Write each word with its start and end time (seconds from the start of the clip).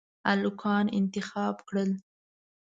هلکان 0.29 0.85
انتخاب 0.99 1.55
کړل. 1.67 1.91